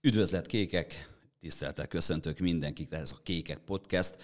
Üdvözlet 0.00 0.46
kékek, 0.46 1.10
tiszteltel 1.40 1.86
köszöntök 1.86 2.38
mindenkit, 2.38 2.92
ez 2.92 3.12
a 3.12 3.20
Kékek 3.22 3.58
Podcast. 3.58 4.16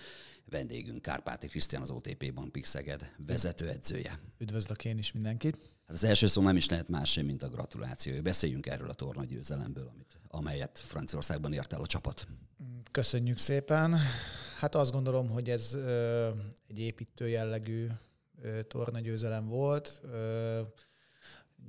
Vendégünk 0.50 1.02
Kárpáti 1.02 1.46
Krisztián, 1.46 1.82
az 1.82 1.90
OTP 1.90 2.34
Bank 2.34 2.58
Szeged 2.62 3.12
vezetőedzője. 3.26 4.20
Üdvözlök 4.38 4.84
én 4.84 4.98
is 4.98 5.12
mindenkit. 5.12 5.56
Hát 5.86 5.96
az 5.96 6.04
első 6.04 6.26
szó 6.26 6.42
nem 6.42 6.56
is 6.56 6.68
lehet 6.68 6.88
más 6.88 7.10
sem, 7.10 7.26
mint 7.26 7.42
a 7.42 7.48
gratuláció. 7.48 8.22
Beszéljünk 8.22 8.66
erről 8.66 8.88
a 8.88 8.94
torna 8.94 9.24
győzelemből, 9.24 9.90
amit, 9.94 10.20
amelyet 10.28 10.78
Franciaországban 10.78 11.52
ért 11.52 11.72
el 11.72 11.80
a 11.80 11.86
csapat. 11.86 12.26
Köszönjük 12.90 13.38
szépen. 13.38 13.96
Hát 14.58 14.74
azt 14.74 14.92
gondolom, 14.92 15.28
hogy 15.28 15.50
ez 15.50 15.74
ö, 15.74 16.28
egy 16.68 16.78
építő 16.78 17.28
jellegű 17.28 17.86
ö, 18.42 18.62
tornagyőzelem 18.62 19.46
volt. 19.48 20.00
Ö, 20.02 20.60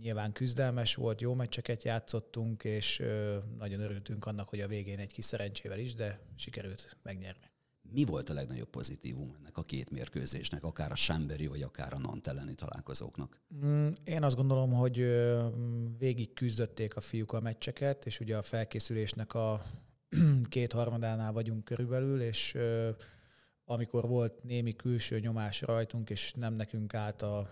nyilván 0.05 0.31
küzdelmes 0.31 0.95
volt, 0.95 1.21
jó 1.21 1.33
meccseket 1.33 1.83
játszottunk, 1.83 2.63
és 2.63 3.03
nagyon 3.57 3.79
örültünk 3.79 4.25
annak, 4.25 4.49
hogy 4.49 4.59
a 4.59 4.67
végén 4.67 4.99
egy 4.99 5.11
kis 5.11 5.25
szerencsével 5.25 5.79
is, 5.79 5.93
de 5.93 6.19
sikerült 6.35 6.97
megnyerni. 7.03 7.51
Mi 7.81 8.03
volt 8.03 8.29
a 8.29 8.33
legnagyobb 8.33 8.69
pozitívum 8.69 9.35
ennek 9.39 9.57
a 9.57 9.61
két 9.61 9.89
mérkőzésnek, 9.89 10.63
akár 10.63 10.91
a 10.91 10.95
Samberi, 10.95 11.47
vagy 11.47 11.61
akár 11.61 11.93
a 11.93 11.97
Nant 11.97 12.27
elleni 12.27 12.55
találkozóknak? 12.55 13.41
Mm, 13.65 13.87
én 14.03 14.23
azt 14.23 14.35
gondolom, 14.35 14.71
hogy 14.71 14.97
végig 15.97 16.33
küzdötték 16.33 16.95
a 16.95 17.01
fiúk 17.01 17.33
a 17.33 17.39
meccseket, 17.39 18.05
és 18.05 18.19
ugye 18.19 18.37
a 18.37 18.43
felkészülésnek 18.43 19.33
a 19.33 19.65
két 20.49 20.71
harmadánál 20.71 21.31
vagyunk 21.31 21.63
körülbelül, 21.63 22.21
és 22.21 22.57
amikor 23.63 24.07
volt 24.07 24.43
némi 24.43 24.75
külső 24.75 25.19
nyomás 25.19 25.61
rajtunk, 25.61 26.09
és 26.09 26.33
nem 26.33 26.53
nekünk 26.53 26.93
állt 26.93 27.21
a 27.21 27.49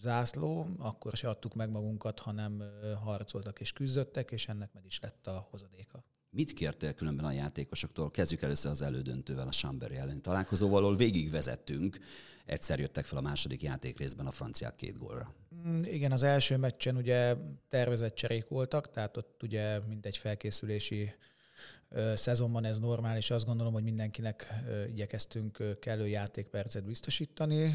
zászló, 0.00 0.66
akkor 0.78 1.12
se 1.12 1.28
adtuk 1.28 1.54
meg 1.54 1.70
magunkat, 1.70 2.18
hanem 2.18 2.62
harcoltak 3.04 3.60
és 3.60 3.72
küzdöttek, 3.72 4.30
és 4.30 4.48
ennek 4.48 4.72
meg 4.72 4.84
is 4.86 5.00
lett 5.00 5.26
a 5.26 5.46
hozadéka. 5.50 6.04
Mit 6.30 6.52
kértél 6.52 6.92
különben 6.92 7.24
a 7.24 7.32
játékosoktól? 7.32 8.10
Kezdjük 8.10 8.42
először 8.42 8.70
az 8.70 8.82
elődöntővel, 8.82 9.46
a 9.46 9.50
Chamberi 9.50 9.96
elleni 9.96 10.20
találkozóval, 10.20 10.82
ahol 10.82 10.96
végig 10.96 11.30
vezettünk. 11.30 11.98
Egyszer 12.44 12.78
jöttek 12.78 13.04
fel 13.04 13.18
a 13.18 13.20
második 13.20 13.62
játék 13.62 13.98
részben 13.98 14.26
a 14.26 14.30
franciák 14.30 14.74
két 14.74 14.98
gólra. 14.98 15.34
Mm, 15.66 15.82
igen, 15.82 16.12
az 16.12 16.22
első 16.22 16.56
meccsen 16.56 16.96
ugye 16.96 17.36
tervezett 17.68 18.14
cserék 18.14 18.48
voltak, 18.48 18.90
tehát 18.90 19.16
ott 19.16 19.42
ugye 19.42 19.78
mindegy 19.78 20.16
felkészülési 20.16 21.12
szezonban 22.14 22.64
ez 22.64 22.78
normális, 22.78 23.30
azt 23.30 23.46
gondolom, 23.46 23.72
hogy 23.72 23.82
mindenkinek 23.82 24.54
igyekeztünk 24.88 25.78
kellő 25.80 26.06
játékpercet 26.06 26.84
biztosítani. 26.84 27.74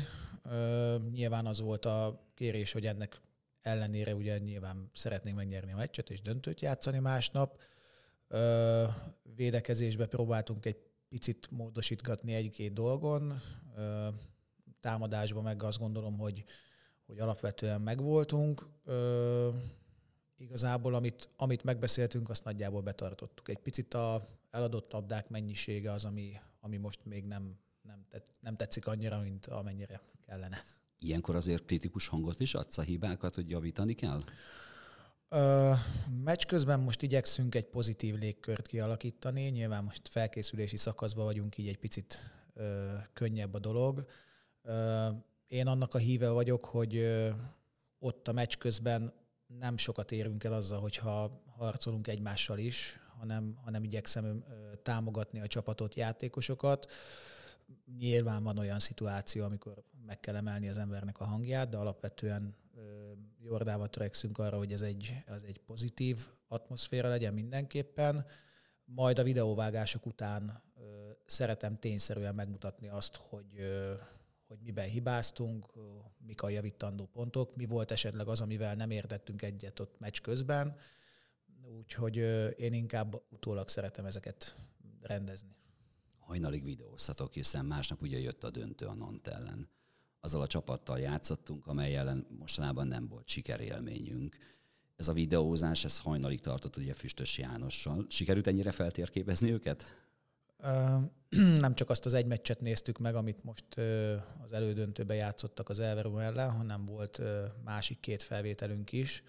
Nyilván 1.11 1.45
az 1.45 1.59
volt 1.59 1.85
a 1.85 2.23
kérés, 2.33 2.71
hogy 2.71 2.85
ennek 2.85 3.21
ellenére 3.61 4.15
ugye 4.15 4.37
nyilván 4.37 4.89
szeretnénk 4.93 5.35
megnyerni 5.35 5.71
a 5.71 5.75
meccset 5.75 6.09
és 6.09 6.21
döntőt 6.21 6.61
játszani 6.61 6.99
másnap. 6.99 7.59
Védekezésbe 9.35 10.05
próbáltunk 10.05 10.65
egy 10.65 10.77
picit 11.09 11.51
módosítgatni 11.51 12.33
egy-két 12.33 12.73
dolgon. 12.73 13.41
Támadásban 14.79 15.43
meg 15.43 15.63
azt 15.63 15.79
gondolom, 15.79 16.17
hogy, 16.17 16.43
hogy 17.05 17.19
alapvetően 17.19 17.81
megvoltunk 17.81 18.67
igazából 20.37 20.93
amit, 20.93 21.29
amit 21.35 21.63
megbeszéltünk, 21.63 22.29
azt 22.29 22.43
nagyjából 22.43 22.81
betartottuk. 22.81 23.49
Egy 23.49 23.59
picit 23.59 23.93
a 23.93 24.27
eladott 24.51 24.91
labdák 24.91 25.29
mennyisége 25.29 25.91
az, 25.91 26.05
ami, 26.05 26.39
ami 26.59 26.77
most 26.77 27.05
még 27.05 27.25
nem, 27.25 27.59
nem, 27.81 28.05
tett, 28.09 28.27
nem 28.39 28.55
tetszik 28.55 28.87
annyira, 28.87 29.19
mint 29.19 29.45
amennyire 29.45 30.01
kellene. 30.25 30.63
Ilyenkor 30.99 31.35
azért 31.35 31.65
kritikus 31.65 32.07
hangot 32.07 32.39
is 32.39 32.53
adsz 32.53 32.77
a 32.77 32.81
hibákat, 32.81 33.35
hogy 33.35 33.49
javítani 33.49 33.93
kell? 33.93 34.21
Ö, 35.29 35.71
meccs 36.23 36.45
közben 36.45 36.79
most 36.79 37.01
igyekszünk 37.01 37.55
egy 37.55 37.65
pozitív 37.65 38.15
légkört 38.15 38.67
kialakítani. 38.67 39.41
Nyilván 39.41 39.83
most 39.83 40.09
felkészülési 40.09 40.77
szakaszban 40.77 41.25
vagyunk, 41.25 41.57
így 41.57 41.67
egy 41.67 41.77
picit 41.77 42.19
ö, 42.53 42.93
könnyebb 43.13 43.53
a 43.53 43.59
dolog. 43.59 44.05
Ö, 44.61 45.07
én 45.47 45.67
annak 45.67 45.93
a 45.93 45.97
híve 45.97 46.29
vagyok, 46.29 46.65
hogy 46.65 46.95
ö, 46.95 47.29
ott 47.99 48.27
a 48.27 48.31
meccs 48.31 48.57
közben 48.57 49.13
nem 49.47 49.77
sokat 49.77 50.11
érünk 50.11 50.43
el 50.43 50.53
azzal, 50.53 50.79
hogyha 50.79 51.43
harcolunk 51.57 52.07
egymással 52.07 52.57
is, 52.57 52.99
hanem, 53.19 53.57
hanem 53.63 53.83
igyekszem 53.83 54.43
támogatni 54.83 55.39
a 55.39 55.47
csapatot, 55.47 55.95
játékosokat. 55.95 56.91
Nyilván 57.97 58.43
van 58.43 58.57
olyan 58.57 58.79
szituáció, 58.79 59.43
amikor 59.43 59.83
meg 60.05 60.19
kell 60.19 60.35
emelni 60.35 60.69
az 60.69 60.77
embernek 60.77 61.19
a 61.19 61.25
hangját, 61.25 61.69
de 61.69 61.77
alapvetően 61.77 62.55
Jordával 63.39 63.89
törekszünk 63.89 64.37
arra, 64.37 64.57
hogy 64.57 64.73
ez 64.73 64.81
egy, 64.81 65.23
ez 65.25 65.41
egy 65.41 65.59
pozitív 65.65 66.27
atmoszféra 66.47 67.07
legyen 67.07 67.33
mindenképpen. 67.33 68.25
Majd 68.85 69.19
a 69.19 69.23
videóvágások 69.23 70.05
után 70.05 70.63
szeretem 71.25 71.79
tényszerűen 71.79 72.35
megmutatni 72.35 72.87
azt, 72.87 73.15
hogy 73.15 73.47
hogy 74.47 74.59
miben 74.59 74.89
hibáztunk, 74.89 75.73
mik 76.17 76.41
a 76.41 76.49
javítandó 76.49 77.05
pontok, 77.05 77.55
mi 77.55 77.65
volt 77.65 77.91
esetleg 77.91 78.27
az, 78.27 78.41
amivel 78.41 78.75
nem 78.75 78.91
értettünk 78.91 79.41
egyet 79.41 79.79
ott 79.79 79.99
meccs 79.99 80.21
közben, 80.21 80.77
úgyhogy 81.77 82.15
én 82.57 82.73
inkább 82.73 83.21
utólag 83.29 83.69
szeretem 83.69 84.05
ezeket 84.05 84.55
rendezni. 85.01 85.54
Hajnalig 86.25 86.63
videóztatok, 86.63 87.33
hiszen 87.33 87.65
másnap 87.65 88.01
ugye 88.01 88.19
jött 88.19 88.43
a 88.43 88.49
döntő 88.49 88.85
a 88.85 88.93
Nant 88.93 89.27
ellen. 89.27 89.69
Azzal 90.19 90.41
a 90.41 90.47
csapattal 90.47 90.99
játszottunk, 90.99 91.67
amely 91.67 91.95
ellen 91.95 92.27
mostanában 92.39 92.87
nem 92.87 93.07
volt 93.07 93.27
sikerélményünk. 93.27 94.37
Ez 94.95 95.07
a 95.07 95.13
videózás, 95.13 95.83
ez 95.83 95.99
hajnalig 95.99 96.39
tartott 96.39 96.77
ugye 96.77 96.93
Füstös 96.93 97.37
Jánossal. 97.37 98.05
Sikerült 98.09 98.47
ennyire 98.47 98.71
feltérképezni 98.71 99.51
őket? 99.51 99.83
nem 101.59 101.75
csak 101.75 101.89
azt 101.89 102.05
az 102.05 102.13
egy 102.13 102.25
meccset 102.25 102.61
néztük 102.61 102.97
meg, 102.97 103.15
amit 103.15 103.43
most 103.43 103.77
az 104.43 104.53
elődöntőbe 104.53 105.13
játszottak 105.13 105.69
az 105.69 105.79
Elverum 105.79 106.17
ellen, 106.17 106.51
hanem 106.51 106.85
volt 106.85 107.21
másik 107.63 107.99
két 107.99 108.21
felvételünk 108.21 108.91
is, 108.91 109.23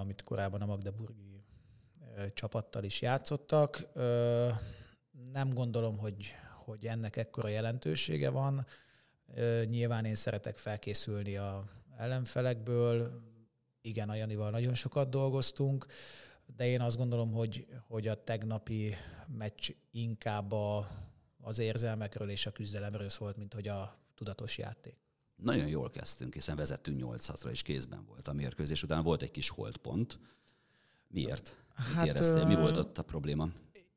amit 0.00 0.22
korábban 0.22 0.62
a 0.62 0.66
Magdeburgi 0.66 1.44
csapattal 2.34 2.84
is 2.84 3.00
játszottak. 3.00 3.88
Nem 5.32 5.50
gondolom, 5.50 5.98
hogy, 5.98 6.34
hogy 6.64 6.86
ennek 6.86 7.16
ekkora 7.16 7.48
jelentősége 7.48 8.30
van. 8.30 8.66
Nyilván 9.64 10.04
én 10.04 10.14
szeretek 10.14 10.58
felkészülni 10.58 11.36
a 11.36 11.64
ellenfelekből. 11.96 13.22
Igen, 13.82 14.08
a 14.08 14.14
Janival 14.14 14.50
nagyon 14.50 14.74
sokat 14.74 15.10
dolgoztunk 15.10 15.86
de 16.56 16.66
én 16.66 16.80
azt 16.80 16.96
gondolom, 16.96 17.32
hogy, 17.32 17.66
hogy 17.86 18.08
a 18.08 18.24
tegnapi 18.24 18.94
meccs 19.26 19.70
inkább 19.90 20.52
a, 20.52 20.88
az 21.40 21.58
érzelmekről 21.58 22.30
és 22.30 22.46
a 22.46 22.50
küzdelemről 22.50 23.08
szólt, 23.08 23.36
mint 23.36 23.54
hogy 23.54 23.68
a 23.68 23.98
tudatos 24.14 24.58
játék. 24.58 24.96
Nagyon 25.36 25.68
jól 25.68 25.90
kezdtünk, 25.90 26.34
hiszen 26.34 26.56
vezettünk 26.56 26.98
8 26.98 27.42
ra 27.42 27.50
és 27.50 27.62
kézben 27.62 28.04
volt 28.06 28.28
a 28.28 28.32
mérkőzés. 28.32 28.82
Utána 28.82 29.02
volt 29.02 29.22
egy 29.22 29.30
kis 29.30 29.48
holdpont. 29.48 30.18
Miért? 31.08 31.56
Mit 31.76 31.94
hát, 31.94 32.06
éreztél? 32.06 32.46
Mi 32.46 32.54
volt 32.54 32.76
ott 32.76 32.98
a 32.98 33.02
probléma? 33.02 33.48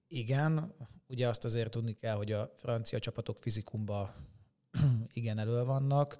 Igen, 0.07 0.73
ugye 1.07 1.27
azt 1.27 1.45
azért 1.45 1.71
tudni 1.71 1.93
kell, 1.93 2.15
hogy 2.15 2.31
a 2.31 2.53
francia 2.57 2.99
csapatok 2.99 3.37
fizikumban 3.39 4.13
igen 5.13 5.37
elő 5.37 5.63
vannak. 5.63 6.17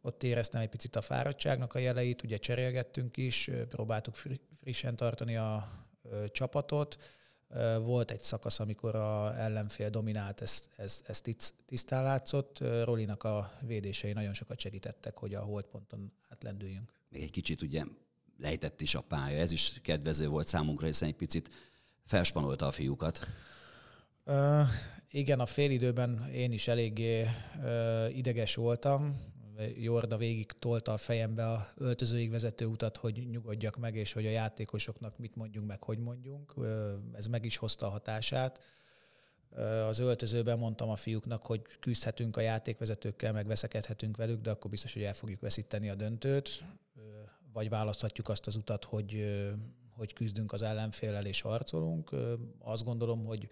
Ott 0.00 0.22
éreztem 0.22 0.60
egy 0.60 0.68
picit 0.68 0.96
a 0.96 1.00
fáradtságnak 1.00 1.74
a 1.74 1.78
jeleit, 1.78 2.22
ugye 2.22 2.36
cserélgettünk 2.36 3.16
is, 3.16 3.50
próbáltuk 3.68 4.16
frissen 4.60 4.96
tartani 4.96 5.36
a 5.36 5.68
csapatot. 6.28 6.96
Volt 7.80 8.10
egy 8.10 8.22
szakasz, 8.22 8.60
amikor 8.60 8.94
a 8.94 9.38
ellenfél 9.40 9.90
dominált, 9.90 10.40
ez, 10.40 10.62
ez, 10.76 11.02
ez 11.06 11.20
tisztán 11.66 12.04
látszott. 12.04 12.58
Rolinak 12.84 13.22
a 13.22 13.52
védései 13.60 14.12
nagyon 14.12 14.34
sokat 14.34 14.58
segítettek, 14.58 15.18
hogy 15.18 15.34
a 15.34 15.40
holdponton 15.40 16.12
átlendüljünk. 16.28 16.92
Még 17.08 17.22
egy 17.22 17.30
kicsit 17.30 17.62
ugye 17.62 17.84
lejtett 18.38 18.80
is 18.80 18.94
a 18.94 19.00
pálya, 19.00 19.38
ez 19.38 19.52
is 19.52 19.80
kedvező 19.82 20.28
volt 20.28 20.46
számunkra, 20.46 20.86
hiszen 20.86 21.08
egy 21.08 21.14
picit 21.14 21.50
felspanolta 22.04 22.66
a 22.66 22.70
fiúkat. 22.70 23.26
Uh, 24.26 24.68
igen, 25.10 25.40
a 25.40 25.46
félidőben 25.46 26.28
én 26.32 26.52
is 26.52 26.68
eléggé 26.68 27.22
uh, 27.22 28.16
ideges 28.16 28.54
voltam. 28.54 29.28
Jorda 29.76 30.16
végig 30.16 30.52
tolta 30.58 30.92
a 30.92 30.96
fejembe 30.96 31.46
a 31.46 31.68
öltözőig 31.76 32.30
vezető 32.30 32.64
utat, 32.64 32.96
hogy 32.96 33.26
nyugodjak 33.30 33.76
meg, 33.76 33.96
és 33.96 34.12
hogy 34.12 34.26
a 34.26 34.30
játékosoknak 34.30 35.18
mit 35.18 35.36
mondjunk 35.36 35.66
meg, 35.66 35.82
hogy 35.82 35.98
mondjunk. 35.98 36.54
Ez 37.12 37.26
meg 37.26 37.44
is 37.44 37.56
hozta 37.56 37.86
a 37.86 37.90
hatását. 37.90 38.60
Az 39.88 39.98
öltözőben 39.98 40.58
mondtam 40.58 40.88
a 40.88 40.96
fiúknak, 40.96 41.42
hogy 41.42 41.62
küzdhetünk 41.80 42.36
a 42.36 42.40
játékvezetőkkel, 42.40 43.32
meg 43.32 43.46
veszekedhetünk 43.46 44.16
velük, 44.16 44.40
de 44.40 44.50
akkor 44.50 44.70
biztos, 44.70 44.92
hogy 44.92 45.02
el 45.02 45.14
fogjuk 45.14 45.40
veszíteni 45.40 45.90
a 45.90 45.94
döntőt, 45.94 46.64
vagy 47.52 47.68
választhatjuk 47.68 48.28
azt 48.28 48.46
az 48.46 48.56
utat, 48.56 48.84
hogy 48.84 49.40
hogy 50.00 50.12
küzdünk 50.12 50.52
az 50.52 50.62
ellenfélel 50.62 51.26
és 51.26 51.40
harcolunk. 51.40 52.10
Azt 52.58 52.84
gondolom, 52.84 53.24
hogy 53.24 53.48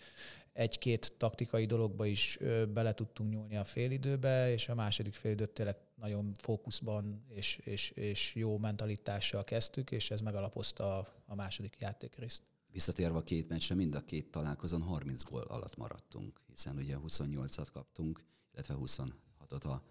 egy-két 0.52 1.12
taktikai 1.18 1.66
dologba 1.66 2.06
is 2.06 2.38
bele 2.72 2.94
tudtunk 2.94 3.30
nyúlni 3.30 3.56
a 3.56 3.64
félidőbe, 3.64 4.52
és 4.52 4.68
a 4.68 4.74
második 4.74 5.14
félidőt 5.14 5.50
tényleg 5.50 5.76
nagyon 5.94 6.32
fókuszban 6.40 7.24
és, 7.28 7.56
és, 7.56 7.90
és 7.90 8.34
jó 8.34 8.58
mentalitással 8.58 9.44
kezdtük, 9.44 9.90
és 9.90 10.10
ez 10.10 10.20
megalapozta 10.20 10.98
a, 11.26 11.34
második 11.34 11.76
játékrészt. 11.78 12.42
Visszatérve 12.72 13.16
a 13.16 13.22
két 13.22 13.48
meccsre, 13.48 13.74
mind 13.74 13.94
a 13.94 14.04
két 14.04 14.30
találkozón 14.30 14.82
30 14.82 15.22
gól 15.22 15.42
alatt 15.42 15.76
maradtunk, 15.76 16.40
hiszen 16.46 16.76
ugye 16.76 16.96
28-at 17.06 17.66
kaptunk, 17.72 18.24
illetve 18.52 18.74
26-ot 18.78 19.64
a, 19.64 19.82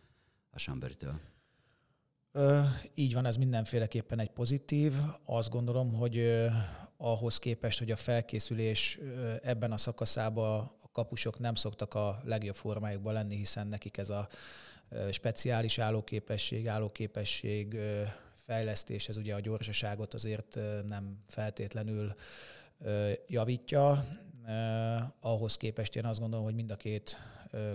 a 0.50 0.60
Samberitől. 0.60 1.20
Így 2.94 3.14
van, 3.14 3.26
ez 3.26 3.36
mindenféleképpen 3.36 4.20
egy 4.20 4.30
pozitív. 4.30 4.94
Azt 5.26 5.50
gondolom, 5.50 5.94
hogy 5.94 6.46
ahhoz 6.98 7.38
képest, 7.38 7.80
hogy 7.80 7.92
a 7.92 7.96
felkészülés 7.96 9.00
ebben 9.42 9.72
a 9.72 9.78
szakaszában 9.78 10.72
a 10.82 10.92
kapusok 10.92 11.40
nem 11.40 11.56
szoktak 11.56 11.94
a 11.94 12.22
legjobb 12.24 12.56
formájukban 12.56 13.14
lenni, 13.14 13.36
hiszen 13.36 13.68
nekik 13.68 13.98
ez 13.98 14.10
a 14.10 14.28
speciális 15.12 15.78
állóképesség, 15.80 16.68
állóképesség 16.68 17.78
fejlesztés, 18.34 19.08
ez 19.08 19.18
ugye 19.18 19.36
a 19.36 19.40
gyorsaságot 19.40 20.14
azért 20.14 20.60
nem 20.88 21.24
feltétlenül 21.28 22.16
javítja. 23.28 24.06
Ahhoz 25.20 25.58
képest 25.58 25.96
én 25.96 26.06
azt 26.06 26.20
gondolom, 26.20 26.46
hogy 26.46 26.56
mind 26.56 26.72
a 26.72 26.76
két 26.76 27.18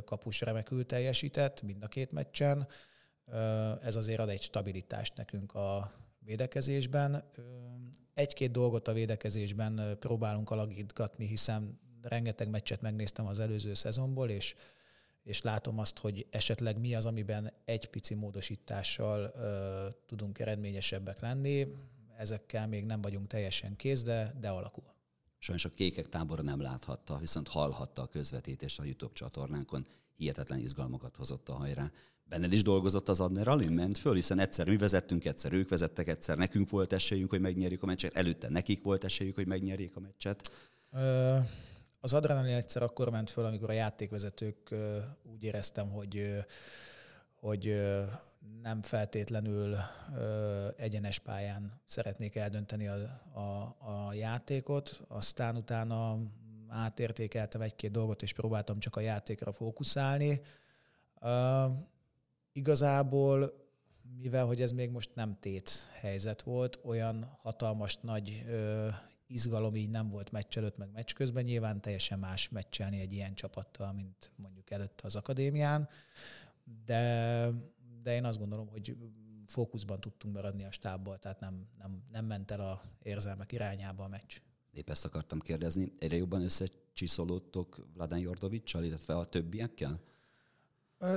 kapus 0.04 0.40
remekül 0.40 0.86
teljesített, 0.86 1.62
mind 1.62 1.82
a 1.82 1.88
két 1.88 2.12
meccsen. 2.12 2.68
Ez 3.82 3.96
azért 3.96 4.20
ad 4.20 4.28
egy 4.28 4.42
stabilitást 4.42 5.16
nekünk 5.16 5.54
a 5.54 5.92
védekezésben. 6.18 7.24
Egy-két 8.14 8.50
dolgot 8.50 8.88
a 8.88 8.92
védekezésben 8.92 9.96
próbálunk 9.98 10.50
alakítgatni, 10.50 11.26
hiszen 11.26 11.80
rengeteg 12.02 12.48
meccset 12.48 12.80
megnéztem 12.80 13.26
az 13.26 13.38
előző 13.38 13.74
szezonból, 13.74 14.28
és, 14.28 14.54
és 15.22 15.42
látom 15.42 15.78
azt, 15.78 15.98
hogy 15.98 16.26
esetleg 16.30 16.78
mi 16.78 16.94
az, 16.94 17.06
amiben 17.06 17.52
egy 17.64 17.90
pici 17.90 18.14
módosítással 18.14 19.32
uh, 19.34 19.92
tudunk 20.06 20.38
eredményesebbek 20.38 21.20
lenni. 21.20 21.66
Ezekkel 22.16 22.68
még 22.68 22.84
nem 22.84 23.00
vagyunk 23.00 23.26
teljesen 23.26 23.76
kész, 23.76 24.02
de, 24.02 24.34
de 24.40 24.48
alakul. 24.48 24.94
Sajnos 25.38 25.64
a 25.64 25.72
kékek 25.72 26.08
tábora 26.08 26.42
nem 26.42 26.60
láthatta, 26.60 27.16
viszont 27.16 27.48
hallhatta 27.48 28.02
a 28.02 28.06
közvetítést 28.06 28.78
a 28.78 28.84
YouTube 28.84 29.12
csatornánkon. 29.12 29.86
Hihetetlen 30.16 30.58
izgalmakat 30.58 31.16
hozott 31.16 31.48
a 31.48 31.54
hajrá 31.54 31.90
benned 32.32 32.52
is 32.52 32.62
dolgozott 32.62 33.08
az 33.08 33.20
adrenalin, 33.20 33.72
ment 33.72 33.98
föl, 33.98 34.14
hiszen 34.14 34.38
egyszer 34.38 34.68
mi 34.68 34.76
vezettünk, 34.76 35.24
egyszer 35.24 35.52
ők 35.52 35.68
vezettek, 35.68 36.08
egyszer 36.08 36.36
nekünk 36.36 36.70
volt 36.70 36.92
esélyünk, 36.92 37.30
hogy 37.30 37.40
megnyerjük 37.40 37.82
a 37.82 37.86
meccset, 37.86 38.14
előtte 38.14 38.48
nekik 38.48 38.82
volt 38.82 39.04
esélyük, 39.04 39.34
hogy 39.34 39.46
megnyerjék 39.46 39.96
a 39.96 40.00
meccset. 40.00 40.50
Az 42.00 42.12
adrenalin 42.12 42.54
egyszer 42.54 42.82
akkor 42.82 43.10
ment 43.10 43.30
föl, 43.30 43.44
amikor 43.44 43.70
a 43.70 43.72
játékvezetők 43.72 44.74
úgy 45.22 45.42
éreztem, 45.42 45.90
hogy 45.90 46.44
hogy 47.34 47.82
nem 48.62 48.82
feltétlenül 48.82 49.76
egyenes 50.76 51.18
pályán 51.18 51.80
szeretnék 51.86 52.36
eldönteni 52.36 52.88
a, 52.88 52.94
a, 53.32 53.76
a 53.78 54.12
játékot, 54.12 55.00
aztán 55.08 55.56
utána 55.56 56.18
átértékeltem 56.68 57.60
egy-két 57.60 57.90
dolgot, 57.90 58.22
és 58.22 58.32
próbáltam 58.32 58.78
csak 58.78 58.96
a 58.96 59.00
játékra 59.00 59.52
fókuszálni 59.52 60.40
igazából, 62.52 63.52
mivel 64.18 64.46
hogy 64.46 64.60
ez 64.60 64.72
még 64.72 64.90
most 64.90 65.10
nem 65.14 65.36
tét 65.40 65.88
helyzet 66.00 66.42
volt, 66.42 66.80
olyan 66.84 67.24
hatalmas 67.42 67.96
nagy 67.96 68.44
ö, 68.48 68.88
izgalom 69.26 69.74
így 69.74 69.90
nem 69.90 70.08
volt 70.08 70.30
meccs 70.30 70.56
előtt, 70.56 70.76
meg 70.76 70.90
meccs 70.92 71.12
közben. 71.12 71.44
Nyilván 71.44 71.80
teljesen 71.80 72.18
más 72.18 72.48
meccselni 72.48 73.00
egy 73.00 73.12
ilyen 73.12 73.34
csapattal, 73.34 73.92
mint 73.92 74.30
mondjuk 74.36 74.70
előtte 74.70 75.06
az 75.06 75.16
akadémián, 75.16 75.88
de, 76.84 77.48
de 78.02 78.14
én 78.14 78.24
azt 78.24 78.38
gondolom, 78.38 78.68
hogy 78.68 78.96
fókuszban 79.46 80.00
tudtunk 80.00 80.34
maradni 80.34 80.64
a 80.64 80.70
stábból, 80.70 81.18
tehát 81.18 81.40
nem, 81.40 81.66
nem, 81.78 82.02
nem 82.10 82.24
ment 82.24 82.50
el 82.50 82.60
a 82.60 82.82
érzelmek 83.02 83.52
irányába 83.52 84.04
a 84.04 84.08
meccs. 84.08 84.40
Épp 84.72 84.90
ezt 84.90 85.04
akartam 85.04 85.40
kérdezni. 85.40 85.92
Egyre 85.98 86.16
jobban 86.16 86.42
összecsiszolódtok 86.42 87.86
Vladan 87.94 88.18
Jordovicsal, 88.18 88.84
illetve 88.84 89.16
a 89.16 89.24
többiekkel? 89.24 90.00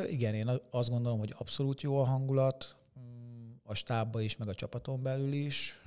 Igen, 0.10 0.34
én 0.34 0.50
azt 0.70 0.90
gondolom, 0.90 1.20
hogy 1.20 1.34
abszolút 1.38 1.82
jó 1.82 2.00
a 2.00 2.04
hangulat, 2.04 2.76
mm, 3.00 3.52
a 3.64 3.74
stábban 3.74 4.22
is, 4.22 4.38
meg 4.38 4.48
a 4.48 4.56
csapaton 4.56 5.02
belül 5.02 5.34
is. 5.34 5.82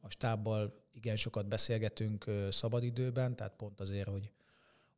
A 0.00 0.08
stábbal 0.10 0.82
igen 0.92 1.16
sokat 1.16 1.48
beszélgetünk 1.48 2.24
szabadidőben, 2.50 3.36
tehát 3.36 3.56
pont 3.56 3.80
azért, 3.80 4.08
hogy, 4.08 4.30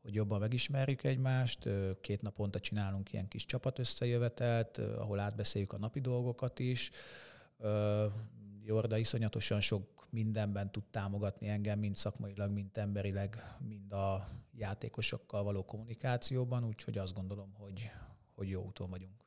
hogy 0.03 0.15
jobban 0.15 0.41
megismerjük 0.41 1.05
egymást. 1.05 1.69
Két 2.01 2.23
naponta 2.23 2.61
csinálunk 2.61 3.13
ilyen 3.13 3.29
kis 3.29 3.47
csapatösszejövetelt, 3.47 4.79
ahol 4.79 5.21
átbeszéljük 5.21 5.73
a 5.73 5.79
napi 5.79 6.01
dolgokat 6.01 6.59
is. 6.59 6.91
Jorda 8.65 8.97
iszonyatosan 8.97 9.61
sok 9.61 10.07
mindenben 10.11 10.73
tud 10.73 10.85
támogatni 10.91 11.49
engem, 11.49 11.79
mind 11.79 11.97
szakmailag, 11.97 12.51
mind 12.51 12.79
emberileg, 12.79 13.57
mind 13.69 13.93
a 13.93 14.29
játékosokkal 14.59 15.43
való 15.43 15.65
kommunikációban, 15.65 16.65
úgyhogy 16.65 16.99
azt 16.99 17.15
gondolom, 17.15 17.55
hogy, 17.55 17.91
hogy 18.35 18.49
jó 18.49 18.65
úton 18.65 18.91
vagyunk. 18.91 19.25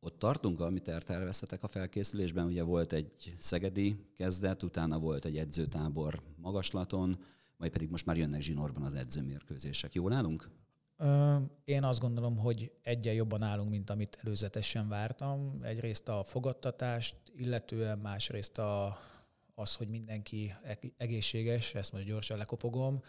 Ott 0.00 0.18
tartunk, 0.18 0.60
amit 0.60 0.88
elterveztetek 0.88 1.62
a 1.62 1.68
felkészülésben, 1.68 2.46
ugye 2.46 2.62
volt 2.62 2.92
egy 2.92 3.36
szegedi 3.38 4.10
kezdet, 4.14 4.62
utána 4.62 4.98
volt 4.98 5.24
egy 5.24 5.38
edzőtábor 5.38 6.22
magaslaton, 6.36 7.24
majd 7.56 7.72
pedig 7.72 7.90
most 7.90 8.06
már 8.06 8.16
jönnek 8.16 8.40
zsinórban 8.40 8.82
az 8.82 8.94
edzőmérkőzések. 8.94 9.94
Jól 9.94 10.12
állunk? 10.12 10.50
Én 11.64 11.84
azt 11.84 12.00
gondolom, 12.00 12.36
hogy 12.36 12.72
egyen 12.82 13.14
jobban 13.14 13.42
állunk, 13.42 13.70
mint 13.70 13.90
amit 13.90 14.18
előzetesen 14.22 14.88
vártam. 14.88 15.58
Egyrészt 15.62 16.08
a 16.08 16.24
fogadtatást, 16.24 17.16
illetően 17.36 17.98
másrészt 17.98 18.58
a, 18.58 18.98
az, 19.54 19.74
hogy 19.74 19.88
mindenki 19.88 20.54
egészséges, 20.96 21.74
ezt 21.74 21.92
most 21.92 22.04
gyorsan 22.04 22.38
lekopogom, 22.38 23.00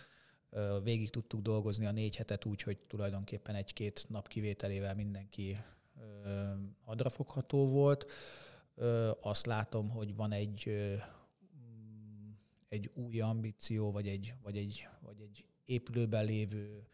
Végig 0.83 1.09
tudtuk 1.09 1.41
dolgozni 1.41 1.85
a 1.85 1.91
négy 1.91 2.15
hetet 2.15 2.45
úgy, 2.45 2.61
hogy 2.61 2.77
tulajdonképpen 2.77 3.55
egy-két 3.55 4.05
nap 4.09 4.27
kivételével 4.27 4.95
mindenki 4.95 5.57
hadrafogható 6.83 7.67
volt. 7.67 8.11
Azt 9.21 9.45
látom, 9.45 9.89
hogy 9.89 10.15
van 10.15 10.31
egy, 10.31 10.71
egy 12.69 12.91
új 12.93 13.19
ambíció, 13.19 13.91
vagy 13.91 14.07
egy, 14.07 14.33
vagy 14.43 14.57
egy, 14.57 14.87
vagy 15.01 15.21
egy 15.21 15.45
épülőben 15.65 16.25
lévő 16.25 16.87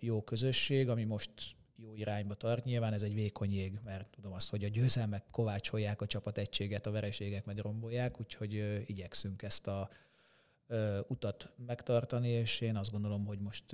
jó 0.00 0.22
közösség, 0.22 0.88
ami 0.88 1.04
most 1.04 1.32
jó 1.76 1.94
irányba 1.94 2.34
tart. 2.34 2.64
Nyilván 2.64 2.92
ez 2.92 3.02
egy 3.02 3.14
vékony 3.14 3.52
jég, 3.52 3.78
mert 3.84 4.10
tudom 4.10 4.32
azt, 4.32 4.50
hogy 4.50 4.64
a 4.64 4.68
győzelmek 4.68 5.24
kovácsolják 5.30 6.00
a 6.00 6.06
csapat 6.06 6.38
egységet, 6.38 6.86
a 6.86 6.90
vereségek 6.90 7.44
meg 7.44 7.58
rombolják, 7.58 8.20
úgyhogy 8.20 8.82
igyekszünk 8.86 9.42
ezt 9.42 9.66
a 9.66 9.90
utat 11.08 11.50
megtartani, 11.66 12.28
és 12.28 12.60
én 12.60 12.76
azt 12.76 12.90
gondolom, 12.90 13.26
hogy 13.26 13.38
most 13.38 13.64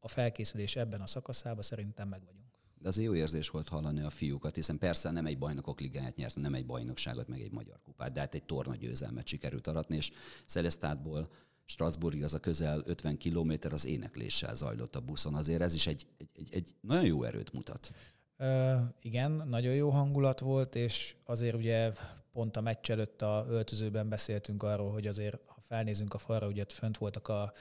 a 0.00 0.08
felkészülés 0.08 0.76
ebben 0.76 1.00
a 1.00 1.06
szakaszában 1.06 1.62
szerintem 1.62 2.08
meg 2.08 2.24
vagyunk. 2.24 2.42
De 2.78 2.88
az 2.88 2.98
jó 2.98 3.14
érzés 3.14 3.48
volt 3.48 3.68
hallani 3.68 4.00
a 4.00 4.10
fiúkat, 4.10 4.54
hiszen 4.54 4.78
persze 4.78 5.10
nem 5.10 5.26
egy 5.26 5.38
bajnokok 5.38 5.80
ligáját 5.80 6.16
nyert, 6.16 6.36
nem 6.36 6.54
egy 6.54 6.66
bajnokságot, 6.66 7.28
meg 7.28 7.40
egy 7.40 7.52
magyar 7.52 7.80
kupát, 7.82 8.12
de 8.12 8.20
hát 8.20 8.34
egy 8.34 8.44
torna 8.44 8.76
győzelmet 8.76 9.26
sikerült 9.26 9.66
aratni, 9.66 9.96
és 9.96 10.10
Szeresztátból 10.46 11.28
Strasbourg 11.64 12.22
az 12.22 12.34
a 12.34 12.38
közel 12.38 12.82
50 12.86 13.16
kilométer 13.16 13.72
az 13.72 13.86
énekléssel 13.86 14.54
zajlott 14.54 14.96
a 14.96 15.00
buszon. 15.00 15.34
Azért 15.34 15.60
ez 15.60 15.74
is 15.74 15.86
egy, 15.86 16.06
egy, 16.18 16.28
egy, 16.34 16.48
egy 16.54 16.74
nagyon 16.80 17.04
jó 17.04 17.22
erőt 17.22 17.52
mutat. 17.52 17.92
Uh, 18.38 18.80
igen, 19.00 19.30
nagyon 19.30 19.74
jó 19.74 19.90
hangulat 19.90 20.40
volt, 20.40 20.74
és 20.74 21.16
azért 21.24 21.54
ugye 21.54 21.92
pont 22.32 22.56
a 22.56 22.60
meccs 22.60 22.90
előtt 22.90 23.22
a 23.22 23.46
öltözőben 23.48 24.08
beszéltünk 24.08 24.62
arról, 24.62 24.92
hogy 24.92 25.06
azért, 25.06 25.38
ha 25.46 25.60
felnézünk 25.60 26.14
a 26.14 26.18
falra, 26.18 26.46
ugye 26.46 26.64
fönt 26.68 26.98
voltak 26.98 27.28
a 27.28 27.52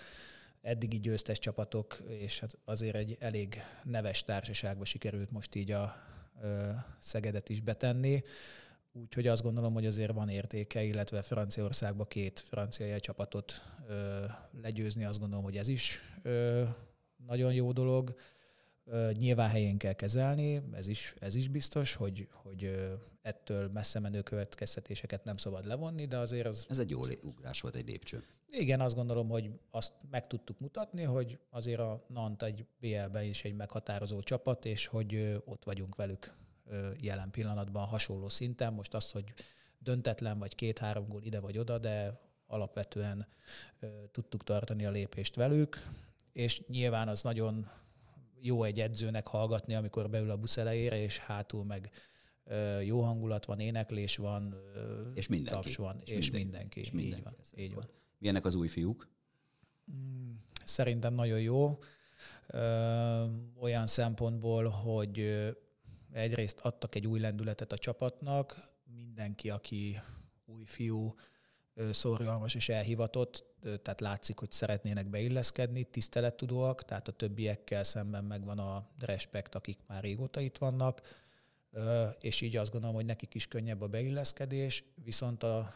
eddigi 0.61 0.99
győztes 0.99 1.39
csapatok, 1.39 2.01
és 2.07 2.39
hát 2.39 2.57
azért 2.65 2.95
egy 2.95 3.17
elég 3.19 3.63
neves 3.83 4.23
társaságba 4.23 4.85
sikerült 4.85 5.31
most 5.31 5.55
így 5.55 5.71
a 5.71 5.95
ö, 6.41 6.69
Szegedet 6.99 7.49
is 7.49 7.59
betenni. 7.59 8.23
Úgyhogy 8.93 9.27
azt 9.27 9.41
gondolom, 9.41 9.73
hogy 9.73 9.85
azért 9.85 10.13
van 10.13 10.29
értéke, 10.29 10.83
illetve 10.83 11.21
Franciaországba 11.21 12.05
két 12.05 12.39
francia 12.39 12.99
csapatot 12.99 13.61
ö, 13.87 14.25
legyőzni, 14.61 15.05
azt 15.05 15.19
gondolom, 15.19 15.43
hogy 15.43 15.57
ez 15.57 15.67
is 15.67 15.99
ö, 16.21 16.63
nagyon 17.27 17.53
jó 17.53 17.71
dolog. 17.71 18.15
Nyilván 19.13 19.49
helyén 19.49 19.77
kell 19.77 19.93
kezelni, 19.93 20.61
ez 20.73 20.87
is, 20.87 21.13
ez 21.19 21.35
is 21.35 21.47
biztos, 21.47 21.95
hogy, 21.95 22.27
hogy 22.31 22.89
ettől 23.21 23.69
messze 23.69 23.99
menő 23.99 24.21
következtetéseket 24.21 25.23
nem 25.23 25.37
szabad 25.37 25.65
levonni, 25.65 26.05
de 26.05 26.17
azért 26.17 26.47
az... 26.47 26.65
Ez 26.69 26.79
egy 26.79 26.89
jó 26.89 27.01
ugrás 27.21 27.61
volt, 27.61 27.75
egy 27.75 27.87
lépcső. 27.87 28.23
Igen, 28.49 28.81
azt 28.81 28.95
gondolom, 28.95 29.29
hogy 29.29 29.51
azt 29.69 29.93
meg 30.09 30.27
tudtuk 30.27 30.59
mutatni, 30.59 31.03
hogy 31.03 31.39
azért 31.49 31.79
a 31.79 32.05
Nant 32.07 32.43
egy 32.43 32.65
BL-ben 32.79 33.23
is 33.23 33.43
egy 33.43 33.55
meghatározó 33.55 34.19
csapat, 34.19 34.65
és 34.65 34.85
hogy 34.85 35.41
ott 35.45 35.63
vagyunk 35.63 35.95
velük 35.95 36.33
jelen 36.99 37.31
pillanatban 37.31 37.85
hasonló 37.85 38.29
szinten. 38.29 38.73
Most 38.73 38.93
az, 38.93 39.11
hogy 39.11 39.33
döntetlen 39.79 40.39
vagy 40.39 40.55
két-három 40.55 41.07
gól 41.07 41.23
ide 41.23 41.39
vagy 41.39 41.57
oda, 41.57 41.77
de 41.77 42.19
alapvetően 42.47 43.27
tudtuk 44.11 44.43
tartani 44.43 44.85
a 44.85 44.91
lépést 44.91 45.35
velük, 45.35 45.87
és 46.33 46.61
nyilván 46.67 47.07
az 47.07 47.21
nagyon 47.21 47.69
jó 48.41 48.63
egy 48.63 48.79
edzőnek 48.79 49.27
hallgatni, 49.27 49.75
amikor 49.75 50.09
beül 50.09 50.31
a 50.31 50.37
busz 50.37 50.57
elejére, 50.57 51.01
és 51.01 51.17
hátul 51.17 51.63
meg 51.63 51.91
jó 52.83 53.01
hangulat 53.01 53.45
van, 53.45 53.59
éneklés 53.59 54.17
van, 54.17 54.55
és 55.13 55.27
mindenki. 55.27 55.61
taps 55.61 55.75
van, 55.75 56.01
és, 56.05 56.11
és 56.11 56.31
mindenki. 56.31 56.79
És 56.79 56.91
mindenki. 56.91 57.17
Így 57.17 57.23
van. 57.23 57.35
Így 57.55 57.73
van. 57.73 57.89
Milyenek 58.17 58.45
az 58.45 58.55
új 58.55 58.67
fiúk? 58.67 59.09
Mm, 59.91 60.31
szerintem 60.63 61.13
nagyon 61.13 61.41
jó. 61.41 61.79
Olyan 63.59 63.87
szempontból, 63.87 64.67
hogy 64.67 65.45
egyrészt 66.11 66.59
adtak 66.59 66.95
egy 66.95 67.07
új 67.07 67.19
lendületet 67.19 67.71
a 67.71 67.77
csapatnak, 67.77 68.57
mindenki, 68.95 69.49
aki 69.49 69.99
új 70.45 70.63
fiú, 70.65 71.15
szorgalmas 71.91 72.55
és 72.55 72.69
elhivatott, 72.69 73.50
tehát 73.61 73.99
látszik, 73.99 74.39
hogy 74.39 74.51
szeretnének 74.51 75.09
beilleszkedni, 75.09 75.83
tisztelettudóak, 75.83 76.85
tehát 76.85 77.07
a 77.07 77.11
többiekkel 77.11 77.83
szemben 77.83 78.23
megvan 78.23 78.59
a 78.59 78.89
respekt, 78.99 79.55
akik 79.55 79.79
már 79.87 80.03
régóta 80.03 80.39
itt 80.39 80.57
vannak, 80.57 81.01
és 82.19 82.41
így 82.41 82.55
azt 82.55 82.71
gondolom, 82.71 82.95
hogy 82.95 83.05
nekik 83.05 83.33
is 83.33 83.47
könnyebb 83.47 83.81
a 83.81 83.87
beilleszkedés, 83.87 84.83
viszont 85.03 85.43
a 85.43 85.73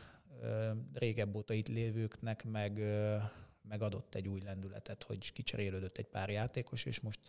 régebb 0.94 1.36
óta 1.36 1.54
itt 1.54 1.68
lévőknek 1.68 2.44
meg, 2.44 2.82
megadott 3.62 4.15
egy 4.15 4.27
új 4.27 4.42
lendületet, 4.42 5.04
hogy 5.04 5.34
kicserélődött 5.34 5.98
egy 5.98 6.08
pár 6.08 6.30
játékos, 6.30 6.86
és 6.86 7.00
most 7.00 7.20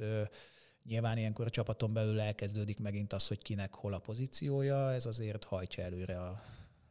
nyilván 0.84 1.18
ilyenkor 1.18 1.46
a 1.46 1.50
csapaton 1.50 1.92
belül 1.92 2.20
elkezdődik 2.20 2.78
megint 2.78 3.12
az, 3.12 3.26
hogy 3.28 3.42
kinek 3.42 3.74
hol 3.74 3.92
a 3.92 3.98
pozíciója, 3.98 4.92
ez 4.92 5.06
azért 5.06 5.44
hajtja 5.44 5.84
előre 5.84 6.20
a, 6.20 6.42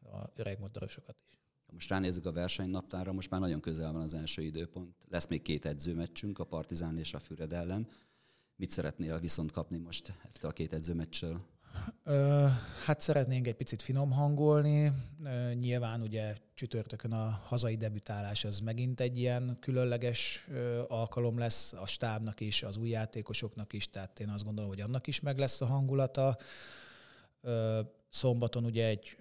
a 0.04 0.32
öreg 0.36 0.60
motorosokat 0.60 1.16
is. 1.30 1.45
Most 1.74 1.90
ránézzük 1.90 2.26
a 2.26 2.32
versenynaptára, 2.32 3.12
most 3.12 3.30
már 3.30 3.40
nagyon 3.40 3.60
közel 3.60 3.92
van 3.92 4.02
az 4.02 4.14
első 4.14 4.42
időpont. 4.42 4.96
Lesz 5.10 5.28
még 5.28 5.42
két 5.42 5.66
edzőmeccsünk, 5.66 6.40
a 6.40 6.44
Partizán 6.44 6.98
és 6.98 7.14
a 7.14 7.20
Füred 7.20 7.54
ellen. 7.54 7.88
Mit 8.56 8.72
szeretnél 8.72 9.20
viszont 9.20 9.52
kapni 9.52 9.78
most 9.78 10.14
ettől 10.24 10.50
a 10.50 10.54
két 10.54 10.74
edzőmeccsel? 10.74 11.46
Hát 12.86 13.02
szeretnénk 13.02 13.48
egy 13.48 13.56
picit 13.56 13.82
finom 13.82 14.12
hangolni. 14.12 14.92
Nyilván 15.54 16.02
ugye 16.02 16.36
csütörtökön 16.54 17.12
a 17.12 17.42
hazai 17.44 17.76
debütálás 17.76 18.46
az 18.46 18.60
megint 18.60 19.00
egy 19.00 19.18
ilyen 19.18 19.58
különleges 19.60 20.48
alkalom 20.88 21.38
lesz 21.38 21.74
a 21.74 21.86
stábnak 21.86 22.40
is, 22.40 22.64
az 22.64 22.78
új 22.78 22.90
játékosoknak 22.90 23.74
is, 23.74 23.90
tehát 23.90 24.20
én 24.20 24.30
azt 24.30 24.44
gondolom, 24.44 24.70
hogy 24.70 24.82
annak 24.82 25.08
is 25.08 25.20
meg 25.20 25.38
lesz 25.38 25.62
a 25.62 25.66
hangulata. 25.66 26.38
Szombaton 28.10 28.66
ugye 28.66 28.88
egy 28.88 29.18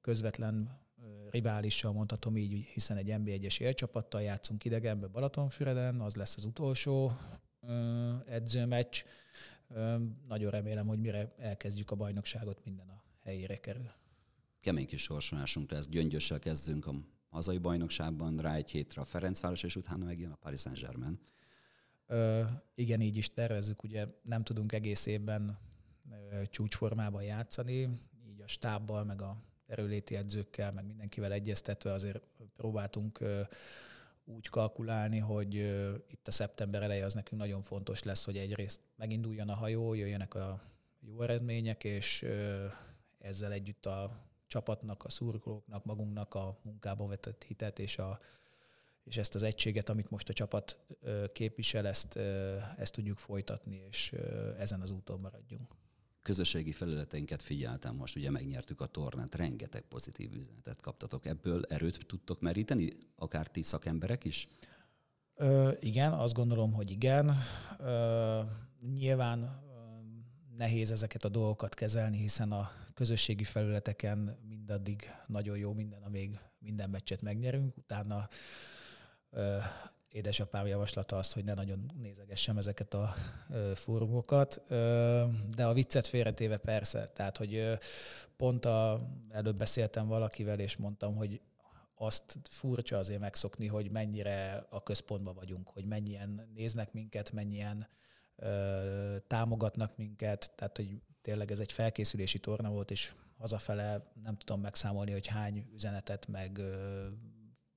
közvetlen 0.00 0.82
riválissal 1.30 1.92
mondhatom 1.92 2.36
így, 2.36 2.52
hiszen 2.52 2.96
egy 2.96 3.08
NB1-es 3.08 3.60
élcsapattal 3.60 4.22
játszunk 4.22 4.64
idegenbe 4.64 5.06
Balatonfüreden, 5.06 6.00
az 6.00 6.14
lesz 6.14 6.36
az 6.36 6.44
utolsó 6.44 7.12
edzőmeccs. 8.26 9.02
Nagyon 10.28 10.50
remélem, 10.50 10.86
hogy 10.86 11.00
mire 11.00 11.34
elkezdjük 11.38 11.90
a 11.90 11.94
bajnokságot, 11.94 12.64
minden 12.64 12.88
a 12.88 13.02
helyére 13.22 13.56
kerül. 13.56 13.90
Kemény 14.60 14.86
kis 14.86 15.02
sorsolásunk 15.02 15.70
lesz. 15.70 15.88
Gyöngyössel 15.88 16.38
kezdünk 16.38 16.86
a 16.86 16.94
hazai 17.28 17.58
bajnokságban, 17.58 18.38
rá 18.38 18.54
egy 18.54 18.70
hétre 18.70 19.00
a 19.00 19.04
Ferencváros, 19.04 19.62
és 19.62 19.76
utána 19.76 20.04
megjön 20.04 20.30
a 20.30 20.36
Paris 20.36 20.60
Saint-Germain. 20.60 21.18
Ö, 22.06 22.42
igen, 22.74 23.00
így 23.00 23.16
is 23.16 23.32
tervezzük. 23.32 23.82
Ugye 23.82 24.06
nem 24.22 24.42
tudunk 24.42 24.72
egész 24.72 25.06
évben 25.06 25.58
ö, 26.30 26.46
csúcsformában 26.46 27.22
játszani, 27.22 27.80
így 28.26 28.40
a 28.40 28.46
stábbal, 28.46 29.04
meg 29.04 29.22
a 29.22 29.36
erőléti 29.74 30.16
edzőkkel, 30.16 30.72
meg 30.72 30.86
mindenkivel 30.86 31.32
egyeztetve 31.32 31.92
azért 31.92 32.20
próbáltunk 32.56 33.18
úgy 34.24 34.48
kalkulálni, 34.48 35.18
hogy 35.18 35.54
itt 36.08 36.28
a 36.28 36.30
szeptember 36.30 36.82
eleje 36.82 37.04
az 37.04 37.14
nekünk 37.14 37.40
nagyon 37.40 37.62
fontos 37.62 38.02
lesz, 38.02 38.24
hogy 38.24 38.36
egyrészt 38.36 38.80
meginduljon 38.96 39.48
a 39.48 39.54
hajó, 39.54 39.94
jöjjenek 39.94 40.34
a 40.34 40.60
jó 41.00 41.22
eredmények, 41.22 41.84
és 41.84 42.26
ezzel 43.18 43.52
együtt 43.52 43.86
a 43.86 44.10
csapatnak, 44.46 45.04
a 45.04 45.10
szurkolóknak, 45.10 45.84
magunknak 45.84 46.34
a 46.34 46.58
munkába 46.62 47.06
vetett 47.06 47.44
hitet 47.44 47.78
és, 47.78 47.98
a, 47.98 48.20
és 49.04 49.16
ezt 49.16 49.34
az 49.34 49.42
egységet, 49.42 49.88
amit 49.88 50.10
most 50.10 50.28
a 50.28 50.32
csapat 50.32 50.80
képvisel, 51.32 51.86
ezt, 51.86 52.16
ezt 52.76 52.92
tudjuk 52.92 53.18
folytatni, 53.18 53.84
és 53.88 54.12
ezen 54.58 54.80
az 54.80 54.90
úton 54.90 55.20
maradjunk 55.20 55.74
közösségi 56.24 56.72
felületeinket 56.72 57.42
figyeltem, 57.42 57.94
most 57.94 58.16
ugye 58.16 58.30
megnyertük 58.30 58.80
a 58.80 58.86
tornát, 58.86 59.34
rengeteg 59.34 59.82
pozitív 59.82 60.32
üzenetet 60.32 60.80
kaptatok. 60.80 61.26
Ebből 61.26 61.64
erőt 61.68 62.06
tudtok 62.06 62.40
meríteni, 62.40 62.92
akár 63.16 63.46
ti 63.46 63.62
szakemberek 63.62 64.24
is? 64.24 64.48
Ö, 65.34 65.70
igen, 65.80 66.12
azt 66.12 66.34
gondolom, 66.34 66.72
hogy 66.72 66.90
igen. 66.90 67.32
Ö, 67.78 68.40
nyilván 68.92 69.62
nehéz 70.56 70.90
ezeket 70.90 71.24
a 71.24 71.28
dolgokat 71.28 71.74
kezelni, 71.74 72.18
hiszen 72.18 72.52
a 72.52 72.70
közösségi 72.94 73.44
felületeken 73.44 74.38
mindaddig 74.48 75.10
nagyon 75.26 75.56
jó 75.56 75.72
minden, 75.72 76.02
amíg 76.02 76.38
minden 76.58 76.90
meccset 76.90 77.22
megnyerünk, 77.22 77.76
utána 77.76 78.28
édesapám 80.14 80.66
javaslata 80.66 81.16
az, 81.16 81.32
hogy 81.32 81.44
ne 81.44 81.54
nagyon 81.54 81.92
nézegessem 82.00 82.58
ezeket 82.58 82.94
a 82.94 83.14
fórumokat, 83.74 84.62
de 85.54 85.64
a 85.64 85.72
viccet 85.72 86.06
félretéve 86.06 86.56
persze, 86.56 87.06
tehát 87.06 87.36
hogy 87.36 87.78
pont 88.36 88.64
a, 88.64 89.08
előbb 89.30 89.56
beszéltem 89.56 90.06
valakivel, 90.06 90.58
és 90.58 90.76
mondtam, 90.76 91.16
hogy 91.16 91.40
azt 91.94 92.38
furcsa 92.50 92.98
azért 92.98 93.20
megszokni, 93.20 93.66
hogy 93.66 93.90
mennyire 93.90 94.66
a 94.70 94.82
központban 94.82 95.34
vagyunk, 95.34 95.68
hogy 95.68 95.84
mennyien 95.84 96.50
néznek 96.54 96.92
minket, 96.92 97.32
mennyien 97.32 97.88
ö, 98.36 99.16
támogatnak 99.26 99.96
minket, 99.96 100.52
tehát 100.54 100.76
hogy 100.76 101.00
tényleg 101.22 101.50
ez 101.50 101.58
egy 101.58 101.72
felkészülési 101.72 102.38
torna 102.38 102.70
volt, 102.70 102.90
és 102.90 103.14
hazafele 103.38 104.12
nem 104.22 104.36
tudom 104.36 104.60
megszámolni, 104.60 105.12
hogy 105.12 105.26
hány 105.26 105.66
üzenetet, 105.72 106.26
meg 106.26 106.58
ö, 106.58 107.06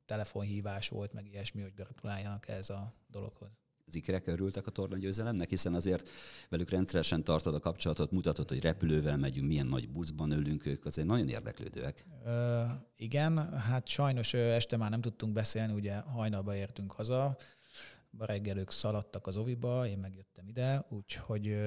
telefonhívás 0.07 0.89
volt, 0.89 1.13
meg 1.13 1.25
ilyesmi, 1.25 1.61
hogy 1.61 1.73
gratuláljanak 1.73 2.47
ez 2.47 2.69
a 2.69 2.93
dologhoz. 3.07 3.49
Az 3.87 3.95
ikerek 3.95 4.27
örültek 4.27 4.67
a 4.67 4.71
torna 4.71 4.97
győzelemnek, 4.97 5.49
hiszen 5.49 5.73
azért 5.73 6.09
velük 6.49 6.69
rendszeresen 6.69 7.23
tartod 7.23 7.53
a 7.53 7.59
kapcsolatot, 7.59 8.11
mutatod, 8.11 8.49
hogy 8.49 8.61
repülővel 8.61 9.17
megyünk, 9.17 9.47
milyen 9.47 9.65
nagy 9.65 9.89
buszban 9.89 10.31
ülünk, 10.31 10.65
ők 10.65 10.85
azért 10.85 11.07
nagyon 11.07 11.29
érdeklődőek. 11.29 12.05
Ö, 12.25 12.63
igen, 12.95 13.53
hát 13.53 13.87
sajnos 13.87 14.33
este 14.33 14.77
már 14.77 14.89
nem 14.89 15.01
tudtunk 15.01 15.33
beszélni, 15.33 15.73
ugye 15.73 15.95
hajnalba 15.95 16.55
értünk 16.55 16.91
haza, 16.91 17.37
a 18.17 18.25
reggel 18.25 18.57
ők 18.57 18.71
szaladtak 18.71 19.27
az 19.27 19.37
oviba, 19.37 19.87
én 19.87 19.97
megjöttem 19.97 20.47
ide, 20.47 20.85
úgyhogy 20.89 21.57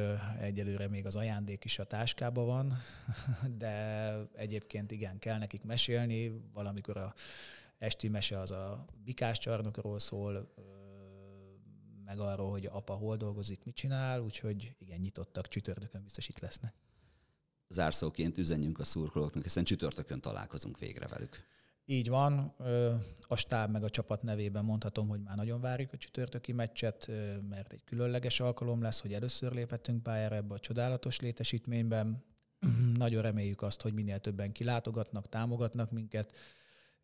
egyelőre 0.41 0.89
még 0.89 1.07
az 1.07 1.17
ajándék 1.17 1.65
is 1.65 1.79
a 1.79 1.85
táskában 1.85 2.47
van, 2.47 2.73
de 3.59 4.15
egyébként 4.35 4.91
igen, 4.91 5.19
kell 5.19 5.39
nekik 5.39 5.65
mesélni, 5.65 6.43
valamikor 6.53 6.97
a 6.97 7.15
esti 7.81 8.09
mese 8.09 8.39
az 8.39 8.51
a 8.51 8.85
bikás 9.05 9.39
csarnokról 9.39 9.99
szól, 9.99 10.55
meg 12.05 12.19
arról, 12.19 12.51
hogy 12.51 12.67
apa 12.67 12.95
hol 12.95 13.17
dolgozik, 13.17 13.65
mit 13.65 13.75
csinál, 13.75 14.21
úgyhogy 14.21 14.75
igen, 14.79 15.01
nyitottak, 15.01 15.49
csütörtökön 15.49 16.03
biztos 16.03 16.29
itt 16.29 16.39
lesznek. 16.39 16.75
Zárszóként 17.69 18.39
üzenjünk 18.39 18.79
a 18.79 18.85
szurkolóknak, 18.85 19.43
hiszen 19.43 19.65
csütörtökön 19.65 20.21
találkozunk 20.21 20.79
végre 20.79 21.07
velük. 21.07 21.45
Így 21.85 22.09
van, 22.09 22.55
a 23.21 23.37
stáb 23.37 23.71
meg 23.71 23.85
a 23.85 23.91
csapat 23.91 24.23
nevében 24.23 24.65
mondhatom, 24.65 25.09
hogy 25.09 25.21
már 25.21 25.37
nagyon 25.37 25.61
várjuk 25.61 25.93
a 25.93 25.97
csütörtöki 25.97 26.53
meccset, 26.53 27.11
mert 27.49 27.73
egy 27.73 27.85
különleges 27.85 28.41
alkalom 28.41 28.83
lesz, 28.83 29.01
hogy 29.01 29.13
először 29.13 29.53
léphetünk 29.53 30.03
pályára 30.03 30.35
ebbe 30.35 30.55
a 30.55 30.59
csodálatos 30.59 31.21
létesítményben. 31.21 32.25
nagyon 32.97 33.23
reméljük 33.23 33.63
azt, 33.63 33.83
hogy 33.83 33.93
minél 33.93 34.19
többen 34.19 34.53
kilátogatnak, 34.53 35.29
támogatnak 35.29 35.91
minket, 35.91 36.33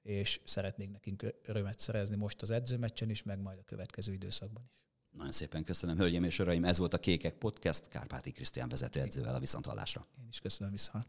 és 0.06 0.40
szeretnénk 0.44 0.92
nekünk 0.92 1.34
örömet 1.44 1.78
szerezni 1.78 2.16
most 2.16 2.42
az 2.42 2.50
edzőmeccsen 2.50 3.10
is, 3.10 3.22
meg 3.22 3.40
majd 3.40 3.58
a 3.58 3.64
következő 3.64 4.12
időszakban 4.12 4.64
is. 4.64 4.84
Nagyon 5.10 5.32
szépen 5.32 5.64
köszönöm, 5.64 5.96
hölgyeim 5.96 6.24
és 6.24 6.38
uraim, 6.38 6.64
ez 6.64 6.78
volt 6.78 6.94
a 6.94 6.98
Kékek 6.98 7.34
Podcast, 7.34 7.88
Kárpáti 7.88 8.32
Krisztián 8.32 8.68
vezetőedzővel 8.68 9.34
a 9.34 9.38
Viszontvallásra. 9.38 10.06
Én 10.18 10.28
is 10.28 10.40
köszönöm 10.40 10.72
viszont. 10.72 11.06